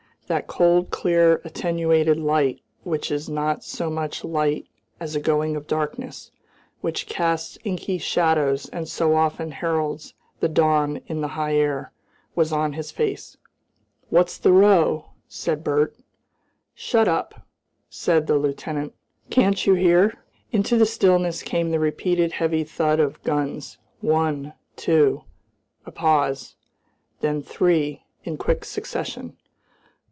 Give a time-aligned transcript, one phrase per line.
[0.27, 4.65] That cold, clear, attenuated light which is not so much light
[4.97, 6.31] as a going of darkness,
[6.79, 11.91] which casts inky shadows and so often heralds the dawn in the high air,
[12.33, 13.35] was on his face.
[14.09, 15.97] "What's the row?" said Bert.
[16.73, 17.45] "Shut up!"
[17.89, 18.93] said the lieutenant.
[19.29, 20.17] "Can't you hear?"
[20.53, 25.25] Into the stillness came the repeated heavy thud of guns, one, two,
[25.85, 26.55] a pause,
[27.19, 29.35] then three in quick succession.